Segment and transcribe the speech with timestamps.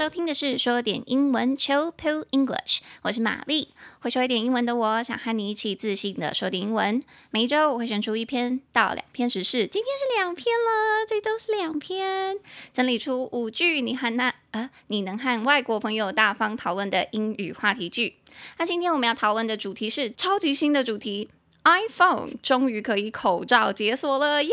[0.00, 3.68] 收听的是说点英文 Chill Pill English，我是玛丽。
[3.98, 7.02] 会说一点英文的我，想和你一起自信的说点英文。
[7.30, 12.38] 每一周我会选出一篇到两篇时事，今天是两篇了，这周是两篇，
[12.72, 18.16] 整理出五句你和那呃你能和外国朋友大方讨论的英语话题句。
[18.56, 21.28] 那今天我们要讨论的主题是超级新的主题
[21.64, 24.50] ，iPhone 终于可以口罩解锁了，耶！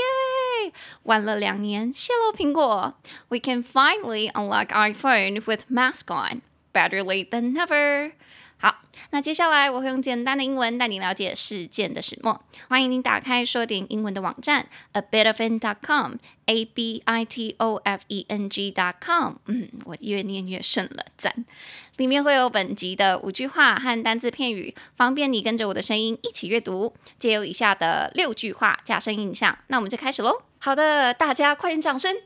[1.04, 2.96] 晚了两年，谢喽苹果。
[3.30, 6.42] We can finally unlock iPhone with mask on.
[6.74, 8.12] Better late than never.
[8.60, 8.80] 好，
[9.12, 12.44] 那接下来我会用简单的英文带你了解事件的始末。
[12.68, 19.36] 欢迎您打开说点英文的网站，abitofen.com，a b i t o f e n g.com。
[19.46, 21.46] 嗯，我越念越顺了，赞。
[21.98, 26.96] 里面会有本集的五句话和单字片语，方便你跟着我的声音一起阅读。
[27.20, 30.47] 借由以下的六句话加深印象，那我们就开始喽。
[30.60, 32.18] 好的，大家快点掌声！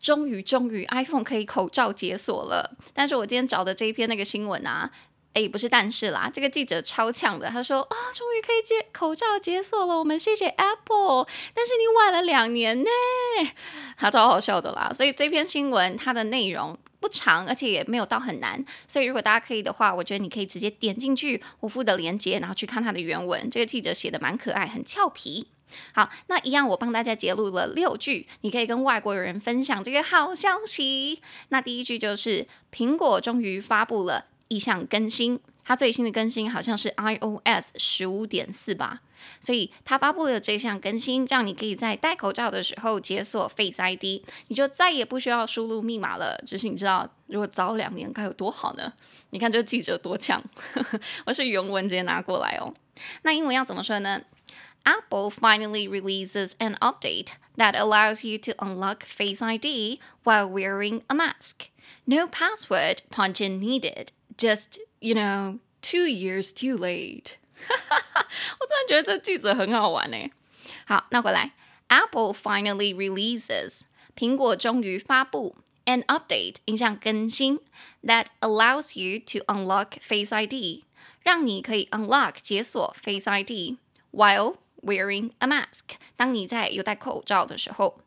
[0.00, 2.76] 终于，终于，iPhone 可以口罩解锁了。
[2.92, 4.90] 但是我今天找的这一篇那个新闻啊，
[5.32, 11.26] 诶，不是但是啦，这个记者超强的，他说啊，终于可以解口罩解锁了，我们谢谢 Apple。
[11.54, 12.90] 但是你晚了两年呢，
[13.96, 14.92] 他超好笑的啦。
[14.92, 18.62] 所以这篇新闻它的内容不长，而且也没有到很难。
[18.86, 23.48] 所以如果大家可以的话，我觉得你可以直接点进去我附的链接，然后去看它的原文。
[23.48, 25.48] 这个记者写的蛮可爱，很俏皮。
[25.92, 31.20] 好，那一样我帮大家节录了六句，你可以跟外国人分享这个好消息。
[31.48, 39.00] 那第一句就是苹果终于发布了一项更新，它最新的更新好像是 iOS 十五点四吧，
[39.40, 46.40] 所以它发布了这项更新，让你可以在戴口罩的时候解锁 Face ID，你就再也不需要输入密码了。
[46.46, 48.92] 就是你知道，如果早两年该有多好呢？
[49.30, 50.40] 你看这个记者多强，
[51.26, 52.72] 我是原文直接拿过来哦。
[53.22, 54.20] 那英文要怎么说呢
[54.85, 61.13] ？Apple finally releases an update that allows you to unlock Face ID while wearing a
[61.13, 61.69] mask.
[62.05, 64.11] No password punch-in needed.
[64.37, 67.37] Just, you know, two years too late.
[68.59, 70.17] 我真的觉得这句子很好玩呢。
[70.85, 71.51] 好，那回来，
[71.89, 73.81] Apple finally releases，
[74.15, 77.59] 苹果终于发布 an update，一项更新
[78.03, 80.85] that allows you to unlock Face ID，
[81.21, 83.77] 让你可以 unlock 解锁 Face ID
[84.11, 87.99] while Wearing a mask，当你在有戴口罩的时候，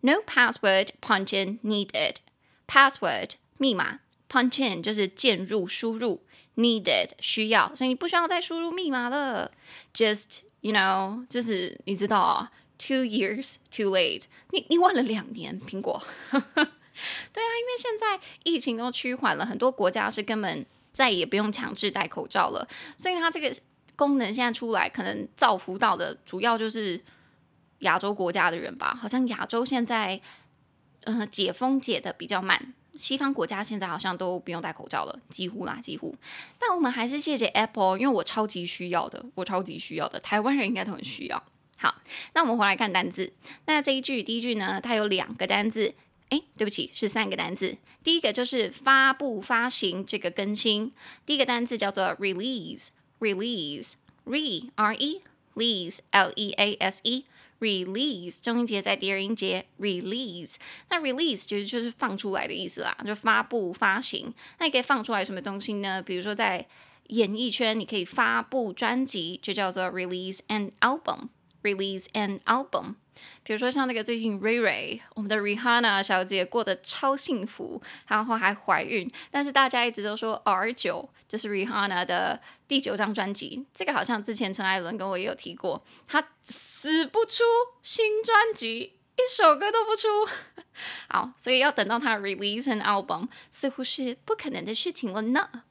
[0.00, 6.24] No password punch-in needed。Password 密码，punch-in 就是键入输入，
[6.56, 9.52] needed 需要，所以你不需要再输入密码了。
[9.94, 16.04] Just you know，就是你知道啊，two years too late，你你晚了两年，苹果。
[16.32, 22.66] 对啊，因为现在疫情都趋缓了，很多国家是根本再也不用强制戴口罩了，
[22.98, 23.54] 所以它这个。
[24.01, 26.99] 功能现在出来，可能造福到的主要就是
[27.81, 28.97] 亚洲国家的人吧。
[28.99, 30.19] 好像亚洲现在，
[31.01, 36.15] 嗯、呃，解封解的比较慢，西方国家现在好像都不用戴口罩了，几乎啦，几乎。
[36.57, 41.43] 但我们还是谢谢 Apple，因为我超级需要的，我超级需要的，台湾人应该都很需要。
[41.77, 41.93] 好，
[42.33, 43.31] 那我们回来看单字。
[43.67, 45.93] 那这一句，第一句呢，它有两个单字，
[46.29, 47.77] 诶，对不起，是三个单字。
[48.03, 50.91] 第一个就是发布、发行这个更新，
[51.23, 52.87] 第一个单字叫做 release。
[53.20, 53.94] Release,
[54.24, 55.22] re, r e,
[55.54, 57.24] lease, l e a s e,
[57.60, 60.56] release，中音节在第二音节，release。
[60.90, 64.34] 那 release 其实就是放出来的意思啦，就发布、发行。
[64.58, 66.02] 那你可以放出来什么东西呢？
[66.02, 66.66] 比如说在
[67.08, 72.94] 演艺圈，你可以发布专辑，就叫做 release an album。Release an album，
[73.43, 87.43] 比如说像那个最近 Ray Ray，我们的 Rihanna 小姐过得超幸福，然后还怀孕，但是大家一直都说 R 九就是 Rihanna 的第九张专辑，这个好像之前陈艾伦跟我也有提过，她死不出
[87.81, 90.07] 新专辑，一首歌都不出，
[91.09, 95.63] 好，所以要等到她 release an album，似乎是不可能的事情了呢。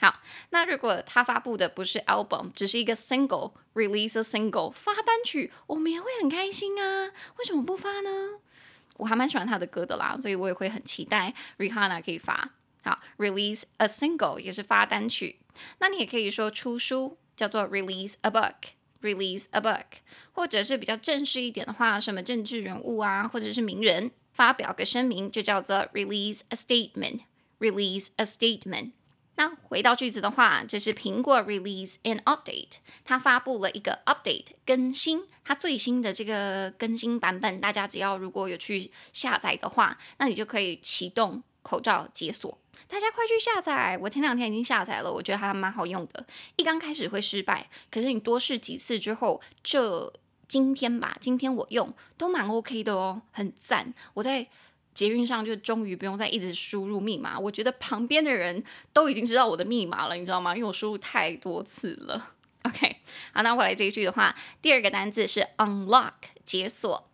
[0.00, 0.20] 好，
[0.50, 7.12] 那如果他发布的不是 album，只是一个 single，release a single，发单曲，我们也会很开心啊。
[7.38, 8.38] 为什么不发呢？
[8.98, 12.50] 我还蛮喜欢他的歌的啦，所以我也会很期待 Rihanna 可以发。
[12.84, 15.40] 好，release a single 也是发单曲。
[15.78, 19.84] 那你也可以说出书，叫做 release a book，release a book，
[20.32, 28.92] 或者是比较正式一点的话，什么政治人物啊，或者是名人发表个声明，就叫做 release a statement，release a statement。
[29.38, 42.58] 那回到句子的话，这是苹果 release an update，它发布了一个 update 更新，它最新的这个更新版本，大家只要如果有去下载的话，那你就可以启动口罩解锁。
[42.88, 46.26] 大家快去下载，我前两天已经下载了，我觉得还蛮好用的。
[46.56, 50.12] 一刚开始会失败，可是你多试几次之后，这
[50.48, 53.94] 今天吧，今天我用都蛮 OK 的哦，很赞。
[54.14, 54.48] 我在
[54.98, 57.38] 捷运上就终于不用再一直输入密码。
[57.38, 60.56] 我觉得旁边的人都已经知道我的密码了，你知道吗？
[60.56, 62.32] 因为我输入太多次了。
[62.62, 62.96] OK，
[63.32, 66.14] 好，那我来这一句的话，第二个单字是 unlock
[66.44, 67.08] 解锁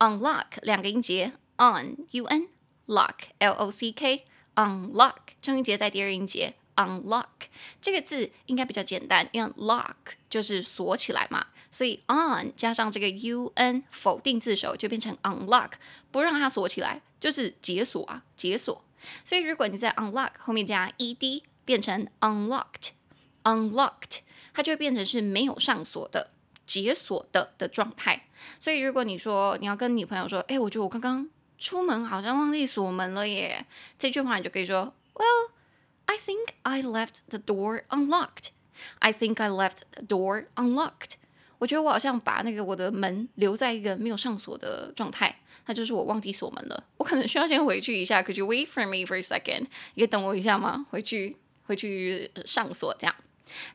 [0.00, 2.48] ，unlock 两个音节 on u n
[2.88, 4.24] lock l o c k
[4.56, 7.46] unlock 重音节在第二音节 unlock
[7.80, 9.94] 这个字应该比较简单，因为 lock
[10.28, 11.46] 就是锁起来嘛。
[11.70, 15.72] 所以 on 加上这个 un 否定字首就变成 unlock，
[16.10, 18.84] 不让它锁起来，就是解锁啊，解锁。
[19.24, 24.18] 所以如果你在 unlock 后面加 ed，变成 unlocked，unlocked，
[24.52, 26.30] 它就会变成是没有上锁的、
[26.66, 28.26] 解锁的的状态。
[28.58, 31.28] 所以如果你说你要跟女朋友说，哎，我觉得我刚刚
[31.58, 33.66] 出门好像忘记锁门了耶，
[33.98, 35.50] 这句话你就可以说，Well,
[36.06, 38.48] I think I left the door unlocked.
[39.00, 41.17] I think I left the door unlocked.
[41.58, 46.84] 我觉得我好像把那个我的门留在一个没有上锁的状态，那就是我忘记锁门了。
[46.96, 48.22] 我可能需要先回去一下。
[48.22, 49.66] Could you wait for me for a second？
[49.94, 50.86] 你可以等我一下吗？
[50.90, 53.14] 回去，回去上锁这样。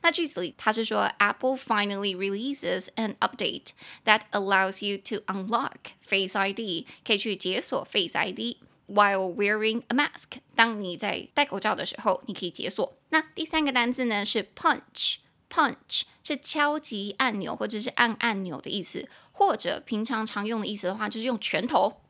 [0.01, 3.69] 那句子里他是说，Apple finally releases an update
[4.05, 8.57] that allows you to unlock Face ID，可以去解锁 Face ID
[8.87, 10.39] while wearing a mask。
[10.55, 12.95] 当你在戴口罩的时候，你可以解锁。
[13.09, 15.15] 那第三个单字呢是 punch。
[15.53, 22.01] Punch 是敲击按钮或者是按按钮的意思，或者平常常用的意思的话，就是用拳头，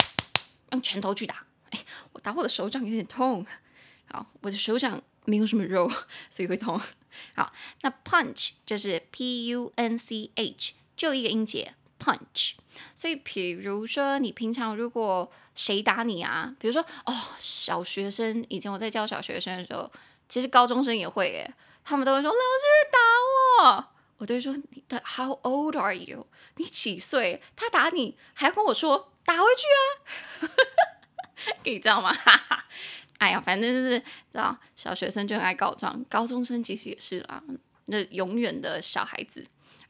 [0.72, 1.46] 用拳头去打。
[1.72, 1.80] 哎，
[2.14, 3.46] 我打我的手掌有点痛。
[4.10, 5.92] 好，我的手掌没有什么肉，
[6.30, 6.80] 所以会痛。
[7.36, 7.52] 好，
[7.82, 12.54] 那 punch 就是 P U N C H，就一个音节 punch。
[12.96, 19.92] 所以，比如说你平常如果谁打你啊，比如说哦，小学生，以前我在教小学生的时候，
[20.30, 21.54] 其实高中生也会耶，
[21.84, 23.33] 他们都会说老师打我。
[23.62, 23.86] 哦，
[24.18, 26.28] 我都会说你的 How old are you？
[26.58, 27.42] 你几岁？
[27.56, 30.50] 他打你还要跟我说打回去啊？
[31.64, 32.14] 可以知道吗？
[32.14, 32.66] 哈哈，
[33.18, 37.44] 哎呀，反正就是知道小学生就很爱告状，高中生其实也是啦，
[37.88, 39.46] 那永远的小孩子。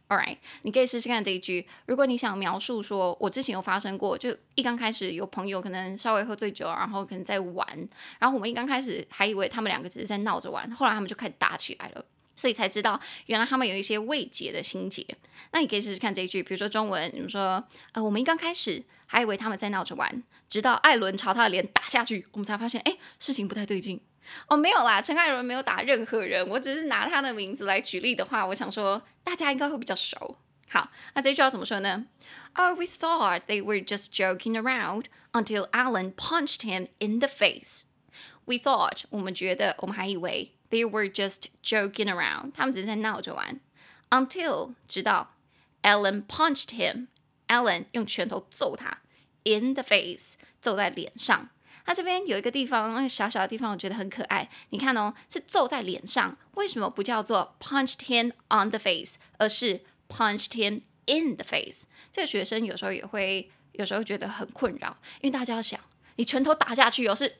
[0.09, 1.67] All right，你可以试试看这一句。
[1.85, 7.65] 如果你想描述说我之前有发生过，就一刚开始有朋友可能稍微喝醉酒，然后可能在玩，
[8.19, 12.05] 然后我们一刚开始还以为他们两个只是在闹着玩，后来他们就开始打起来了。
[12.35, 15.05] 所以才知道，原来他们有一些未解的心结。
[15.51, 24.01] 那你可以试试看这一句，比如说中文，你们说，呃，我们一刚开始还以为他们在闹着玩，直到艾伦朝他的脸打下去，我们才发现，哎，事情不太对劲。
[24.47, 30.37] 哦，没有啦，陈艾伦没有打任何人，我只是拿他的名字来举例的话，我想说大家应该会比较熟。
[30.69, 32.05] 好，那这句要怎么说呢
[32.53, 37.83] ？Oh, we thought they were just joking around until Alan punched him in the face.
[38.45, 40.52] We thought，我们觉得，我们还以为。
[40.69, 42.51] They were just joking around.
[42.53, 43.59] 他们只是在闹着玩。
[44.09, 45.35] Until 直到
[45.81, 47.07] Ellen punched him.
[47.47, 48.99] Ellen 用拳头揍他
[49.43, 51.49] in the face，揍在脸上。
[51.85, 54.49] 他这边有一个地方，那个小小的地方，我觉得很可爱。
[54.69, 61.83] 你看哦，是揍在脸上，为什么不叫做 punched him on the face，而是 punched him in the face？
[62.11, 65.79] 这个学生有时候也会，有时候觉得很困扰，因为大家要想，
[66.15, 67.39] 你拳头打下去哦，是。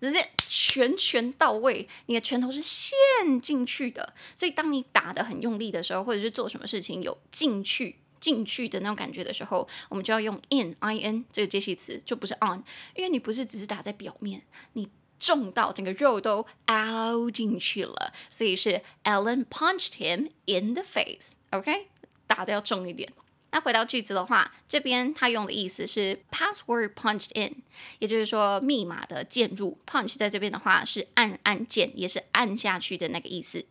[0.00, 2.94] 直接拳拳到位，你的拳头是陷
[3.40, 12.62] 进去的，所以当你打的很用力的时候，或者是做什么事情有进去、进去的那种感觉的时候，我们就要用 in i n 这个介系词，就不是 on，
[12.94, 14.42] 因为你不是只是打在表面，
[14.74, 14.88] 你
[15.18, 21.32] 重到整个肉都凹进去了，所以是 Ellen punched him in the face。
[21.50, 21.88] OK，
[22.26, 23.12] 打的要重一点。
[23.56, 27.62] 那回到句子的话，这边他用的意思是 password punched in，
[28.00, 29.78] 也就是说密码的键入。
[29.86, 33.64] punch 在这边的话是按按键，也是按下去的那个意思。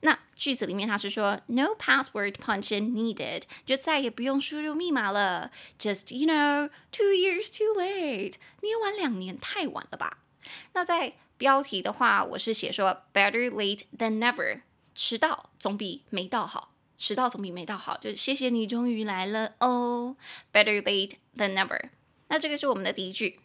[0.00, 5.50] 那句子里面他是说 no password punch in needed，就再也不用输入密码了。
[5.78, 10.20] Just you know two years too late，你也晚两年太晚了吧？
[10.72, 14.62] 那在标题的话，我是写说 better late than never，
[14.94, 16.72] 迟到总比没到好。
[16.96, 20.16] 迟到总比没到好，就是谢谢你终于来了哦。
[20.52, 21.90] Better late than never。
[22.28, 23.40] 那这个是我们的第一句。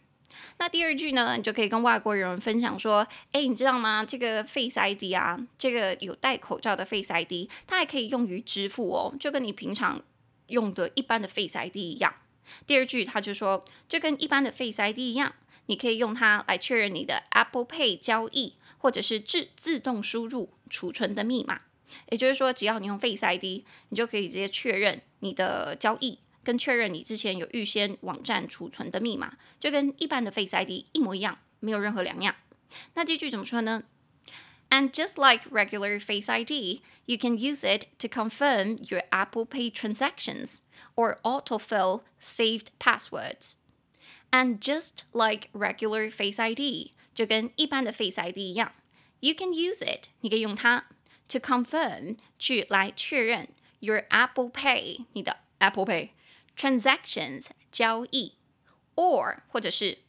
[0.58, 4.04] 那第二句呢，你就可以跟外国人分享说：哎，你知道吗？
[4.04, 10.02] 这个 Face ID 啊，这个有戴口罩的 Face ID，它还可以用于支付哦，就跟你平常
[10.46, 12.14] 用的一般的 Face ID 一样。
[12.66, 15.34] 第二句他就说，就跟一般的 Face ID 一样，
[15.66, 21.62] 你可以用它来确认你的 Apple Pay 交易，或者是自自动输入储存的密码。
[22.09, 32.35] 也就是说，只要你用 Face ID，你就可以直接确认你的交易，跟确认你之前有预先网站储存的密码，就跟一般的 Face ID 一模一样，没有任何两样。
[32.93, 33.83] 那这句怎么说呢？
[34.69, 40.57] And just like regular Face ID, you can use it to confirm your Apple Pay transactions
[40.95, 43.53] or autofill saved passwords.
[44.29, 48.73] And just like regular Face ID，就跟一般的 Face ID 一样，
[49.21, 50.87] you can use it，你可以用它
[51.31, 56.09] to confirm，去来确认 your Apple Pay，你的 Apple Pay
[56.57, 58.33] transactions 交易，
[58.95, 59.99] or 或者是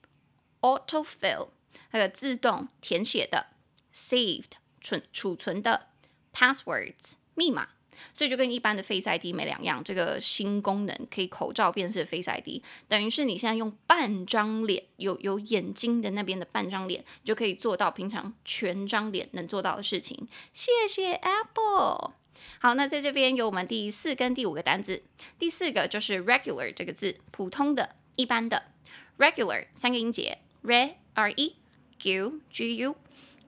[0.61, 1.51] autofill，
[1.91, 3.49] 那个自动填写的
[3.93, 5.89] saved 存储存的
[6.33, 7.71] passwords 密码。
[8.14, 20.28] 所以就跟一般的 Face ID 没两样，这个新功能可以口罩辨识 Face ID，等于是你现在用半张脸，有有眼睛的那边的半张脸，就可以做到平常全张脸能做到的事情。
[20.52, 22.14] 谢谢 Apple。
[22.60, 25.04] 好，那在这边有我们第四跟第五个单字，
[25.38, 28.72] 第四个就是 regular 这个字，普通的、一般的。
[29.18, 31.56] regular 三个音节，re r e
[32.00, 32.96] g u g u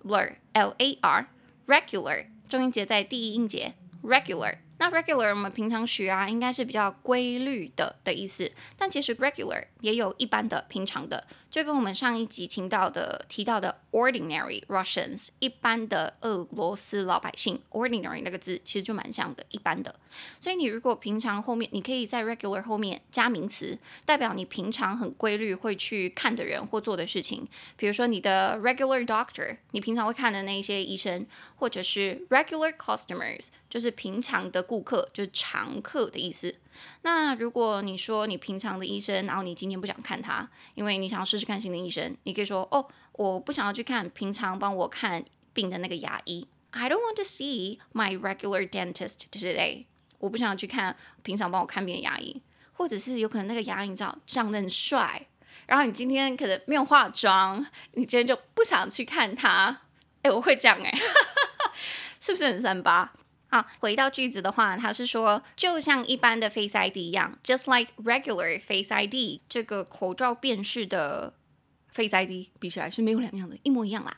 [0.03, 1.27] l r l a r
[1.65, 3.73] regular 重音节在第一音节。
[4.05, 8.51] regular，那 regular 我们平常学啊，应该是比较规律的的意思。
[8.77, 19.95] 但其实 regular 也有一般的、平常的，就跟我们上一集听到的、提到的 ordinary Russians 一般的俄罗斯老百姓，ordinary 那个字其实就蛮像的，一般的。
[20.41, 27.47] 所以你如果平常后面，你可以在 regular 后面加名词，代表你平常很规律会去看的人或做的事情。
[27.77, 36.55] 比如说你的 regular doctor，你平常会看的那些医生，或者是 regular customers，就是平常的顾客，就是常客的意思。
[37.01, 46.47] 那如果你说你平常的医生，然后你今天不想看他，因为你想要试试看新的医生，你可以说哦，我不想要去看平常帮我看病的那个牙医。
[46.71, 49.85] I don't want to see my regular dentist today。
[50.19, 52.41] 我不想要去看平常帮我看病的牙医，
[52.73, 55.27] 或者是有可能那个牙医你知道长得很帅，
[55.67, 59.81] 然后你今天可能没有化妆，你今天就不想去看他。
[60.23, 60.91] 哎，我会这样哎，
[62.19, 63.13] 是不是很三八？
[63.47, 71.33] 好，回到句子的话，它是说，就像一般的 Face ID 一样，just like regular Face ID，这个口罩辨识的
[71.93, 74.17] Face ID 比起来是没有两样的，一模一样啦。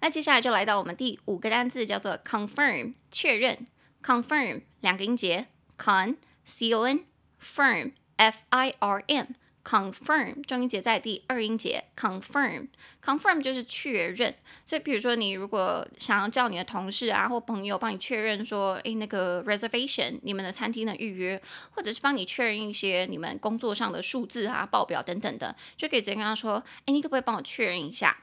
[0.00, 3.66] 那接下来就来到我们第五个单字，叫做 confirm，确认。
[4.02, 5.46] confirm 两个音节
[5.78, 7.04] ，con c o n
[7.40, 9.26] firm f i r m。
[9.64, 12.68] Confirm 重音节在第二音节，confirm
[13.02, 14.34] confirm 就是确认。
[14.64, 21.40] 所以，比如说你如果想要叫你的同事啊或朋友帮你确认说，诶，那个 reservation 你们的餐厅的预约，
[21.70, 28.16] 或者是帮你确认一些你们工作上的数字啊、报表等等的，就可以直接跟他说，诶，你可不可以帮我确认一下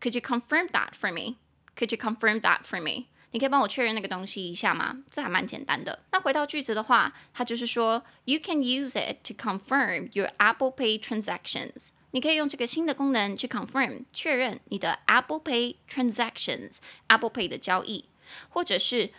[0.00, 1.36] ？Could you confirm that for me?
[1.76, 3.06] Could you confirm that for me?
[3.34, 4.98] 你可以帮我确认那个东西一下吗？
[5.10, 6.04] 这还蛮简单的。
[6.12, 11.88] 那回到句子的话，它就是说，You can use it to confirm your Apple Pay transactions。
[12.12, 18.04] 你可以用这个新的功能去 confirm 确认你的 Apple Pay transactions，Apple Pay 的交易，
[18.50, 19.10] 或者是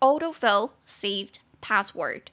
[0.00, 2.24] autofill saved password。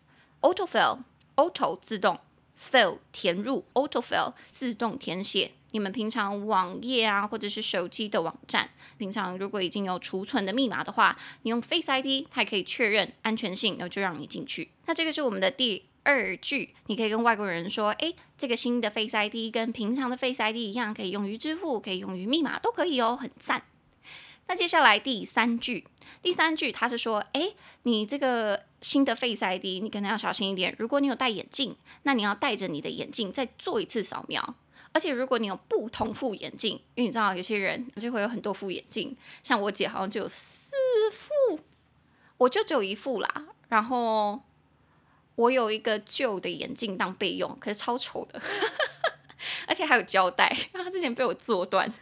[0.42, 2.20] autofill，auto 自动
[2.62, 5.54] ，fill 填入，autofill 自动填写。
[5.72, 14.70] 你们平常网页啊，或者是手机的网站，平常如果已经有储存的密码的话，你用 Face ID，它可以确认安全性，然后就让你进去。
[14.86, 23.64] 那这个是我们的第二句，你可以跟外国人说，诶，这个新的 Face ID 跟平常的 Face ID 一样，可以用于支付，可以用于密码，都可以哦，很赞。
[24.48, 25.86] 那接下来第三句，
[26.24, 34.56] 第三句它是说，诶，你这个新的 Face ID，你可能要小心一点，如果你有戴眼镜，那你要戴着你的眼镜再做一次扫描。
[34.92, 40.72] 而且如果你有不同副眼镜，因为你知道有些人就会有很多副眼镜，像我姐好像就有四
[41.12, 41.60] 副，
[42.38, 43.46] 我就只有一副啦。
[43.68, 44.42] 然后
[45.36, 48.42] 我有一个旧的眼镜当备用，可是超丑的，
[49.68, 51.94] 而且还有胶带， 因为它之前被我做断。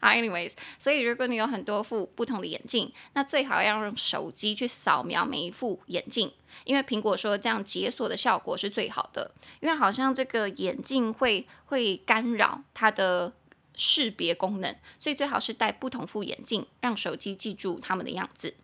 [0.02, 6.32] 啊，anyways，所以如果你有很多副不同的眼镜，那最好要用手机去扫描每一副眼镜，
[6.64, 13.32] 因为苹果说这样解锁的效果是最好的，因为好像这个眼镜会会干扰它的
[13.74, 18.54] 识别功能，所以最好是戴不同副眼镜，让手机记住它们的样子。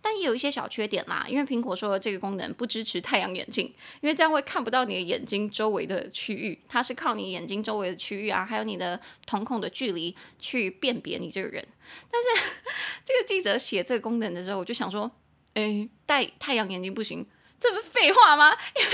[0.00, 3.66] 但也有一些小缺点啦，因为苹果说的这个功能不支持太阳眼镜，
[4.00, 11.66] 因为这样会看不到你的眼睛周围的区域，它是靠你眼睛周围的区域啊，还有你的瞳孔的距离去辨别你这个人。
[12.10, 12.52] 但是
[13.04, 15.10] 这个记者写这个功能的时候，我就想说，
[15.54, 17.26] 诶，戴太阳眼镜不行，
[17.58, 18.50] 这不是废话吗？
[18.76, 18.90] 因为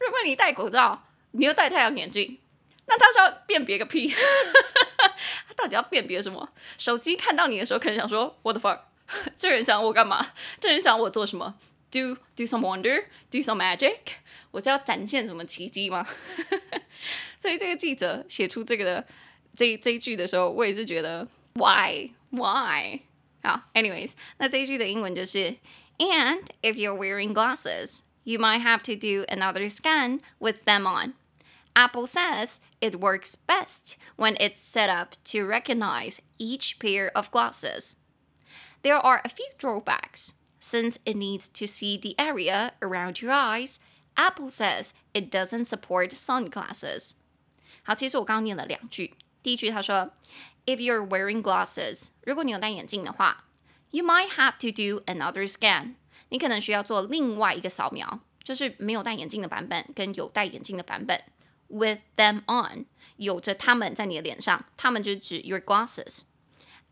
[0.00, 2.38] 如果你戴口罩，你又戴太阳眼镜，
[2.86, 4.12] 那他是要辨别个屁？
[5.48, 6.48] 他到底要辨别什么？
[6.76, 8.80] 手机看到你的时候，可能想说，What the fuck？
[9.37, 10.33] 这人想我干嘛？
[10.59, 11.55] 这人想我做什么？
[11.91, 13.05] Do do some wonder?
[13.29, 13.97] Do some magic?
[14.51, 16.07] 我是要展现什么奇迹吗？
[17.37, 19.07] 所以这个记者写出这个的
[19.55, 23.01] 这这一句的时候，我也是觉得 Why why？
[23.43, 25.57] 好，anyways，那这一句的英文就是
[25.97, 31.15] And if you're wearing glasses, you might have to do another scan with them on.
[31.73, 37.95] Apple says it works best when it's set up to recognize each pair of glasses.
[38.85, 40.31] There are a few drawbacks.
[40.59, 43.77] Since it needs to see the area around your eyes,
[44.15, 47.13] Apple says it doesn't support sunglasses.
[47.83, 49.15] 好，其实我刚刚念了两句。
[49.41, 50.11] 第一句他说，
[50.67, 53.45] If you're wearing glasses，如果你有戴眼镜的话，
[53.89, 55.95] you might have to do another scan。
[56.29, 61.23] 你可能需要做另外一个扫描，就是没有戴眼镜的版本跟有戴眼镜的版本。
[61.67, 62.85] With them on，
[63.17, 66.21] 有着它们在你的脸上，它们就是指 your glasses。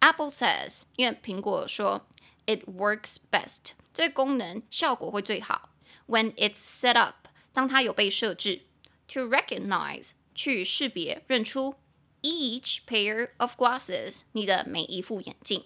[0.03, 2.07] Apple says，因为苹果说
[2.45, 5.69] it works best，这个功能效果会最好。
[6.07, 8.61] When it's set up，当它有被设置，
[9.07, 11.75] to recognize，去识别认出
[12.21, 15.65] each pair of glasses，你的每一副眼镜。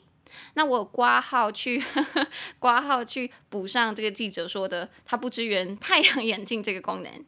[0.56, 1.84] 那我括号去
[2.58, 7.26] 括 号去补上这个记者说的，它不支援太阳眼镜这个功能。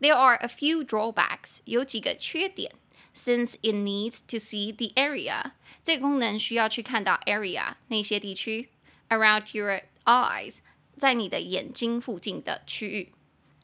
[0.00, 2.72] There are a few drawbacks，有几个缺点。
[3.17, 8.69] Since it needs to see the area，这个功能需要去看到 area 那些地区
[9.09, 10.57] ，around your eyes，
[10.99, 13.11] 在你的眼睛附近的区域。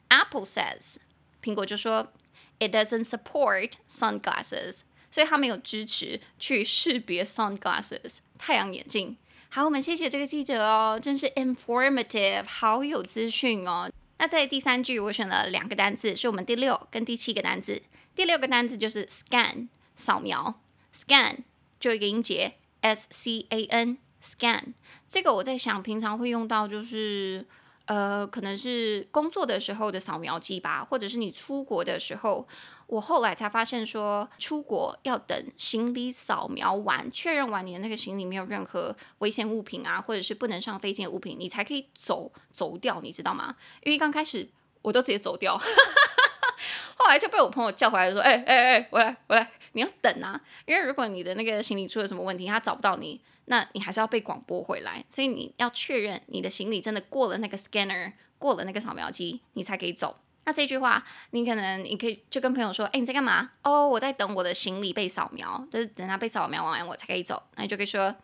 [0.07, 0.95] Apple says，
[1.43, 2.11] 苹果就说
[2.57, 4.79] ，it doesn't support sunglasses。
[5.11, 9.15] 所以它没有支持去识别 sunglasses 太阳眼镜。
[9.49, 13.91] 好，我们谢谢这个记者哦，真是 informative，好有资讯哦。
[14.17, 17.83] 那在第三句，我选了两个单词，是我们第六跟第七个单词。
[18.15, 20.61] 第六个单词就是 scan，扫描。
[20.93, 21.39] scan
[21.79, 24.73] 就一个音节 s c a n scan。
[25.09, 27.45] 这个我在想，平常会用到就是。
[27.85, 32.47] 呃，可能是工作的时候的扫描机吧，或者是你出国的时候。
[32.87, 43.57] 我后来才发现说，出国要等行李扫描完，确认完你的那个行李没有任何危险物品啊，或者是不能上飞机的物品，你才可以走走掉，你知道吗？
[43.83, 44.47] 因为刚开始
[44.81, 45.59] 我都直接走掉，
[47.03, 50.39] 后来就被我朋友叫回来说：“哎哎哎，回来回来，你要等啊！
[50.65, 60.17] 因为如果你的那个行李出了什么问题，他找不到你。”那你还是要被广播回来，所以你要确认你的行李真的过了那个 scanner，过了那个扫描机，你才可以走。
[60.45, 67.43] 那这句话，你可能你可以就跟朋友说：“哎，你在干嘛？”哦，我在等我的行李被扫描，就是等它被扫描完，我才可以走。
[67.55, 68.15] 那你就可以说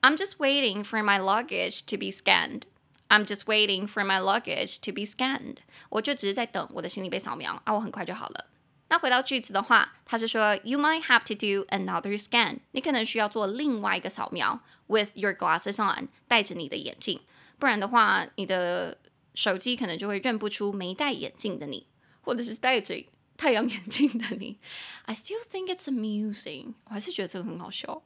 [0.00, 2.62] ：“I'm just waiting for my luggage to be scanned.
[3.11, 5.57] I'm just waiting for my luggage to be scanned.”
[5.89, 8.47] 我就只是在等我的行李被扫描啊，我很快就好了。
[8.89, 12.59] 那回到句子的话，他是说，You might have to do another scan。
[12.71, 17.19] 你可能需要做另外一个扫描，with your glasses on，戴着你的眼镜，
[17.59, 18.97] 不然的话，你的
[19.35, 21.87] 手机可能就会认不出没戴眼镜的你，
[22.21, 22.95] 或者是戴着
[23.35, 24.57] 太阳眼镜的你。
[25.03, 26.75] I still think it's amusing。
[26.85, 28.03] 我还是觉得这个很好笑。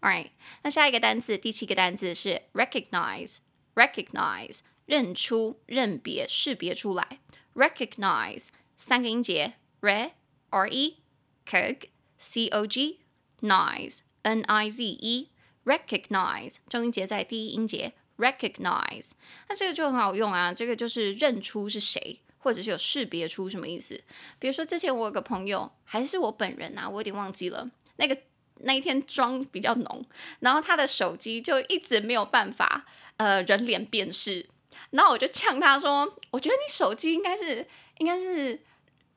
[0.00, 0.30] All right，
[0.62, 3.38] 那下一个单词，第七个单词是 recognize。
[3.79, 7.19] recognize，认出、认别、识别出来。
[7.55, 9.53] recognize，三个音节。
[9.81, 10.11] re
[10.49, 10.97] r e
[11.45, 11.83] cog
[12.17, 12.99] c o g
[13.39, 15.29] nize n i z e
[15.63, 19.11] recognize 重音节在第一音节 recognize
[19.47, 24.03] 那这个就很好用啊，这个就是认出是谁，或者是有识别出什么意思。
[24.37, 28.17] 比如说之前我有个朋友，还是我本人啊，我有点忘记了，那个
[28.61, 30.05] 那一天妆比较浓，
[30.39, 32.85] 然后他的手机就一直没有办法
[33.17, 34.47] 呃人脸辨识，
[34.91, 37.67] 然后我就呛他说，我觉得你手机应该是
[37.97, 38.59] 应该是。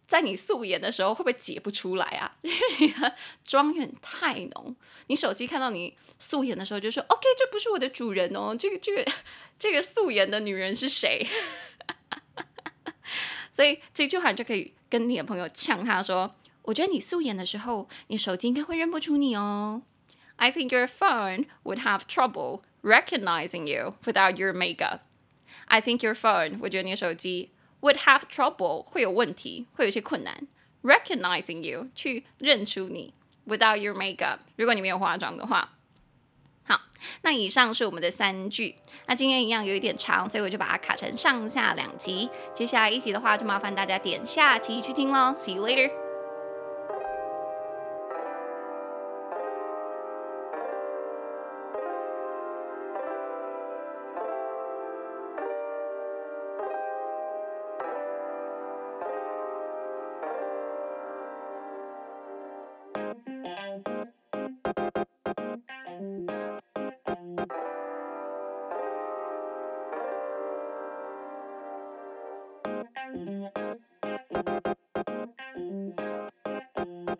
[0.05, 2.37] 在你素颜的时候，会不会解不出来啊？
[2.43, 4.77] 因为你的妆有点太浓，
[5.07, 9.11] 你手机看到你素颜的时候，就说：“OK，这不是我的主人哦，这个这个
[9.59, 11.27] 这个素颜的女人是谁？”
[13.51, 19.82] 所以这句话就可以跟你的朋友呛他说：“我觉得你素颜的时候，你手机应该会认不出你哦。”
[20.38, 25.00] I think your phone would have trouble recognizing you without your makeup.
[25.66, 27.50] I think your phone，我觉得你的手机。
[27.82, 30.48] Would have trouble 会有问题，会有一些困难。
[30.82, 33.14] Recognizing you 去认出你，
[33.48, 35.74] without your makeup 如果你没有化妆的话。
[36.64, 36.82] 好，
[37.22, 38.78] 那以上是我们的三句。
[39.06, 42.30] 那今天一样有一点长，所以我就把它卡成上下两集。
[42.54, 45.34] 接下来一集的话，就麻烦大家点下集去听喽。
[45.34, 46.01] See you later.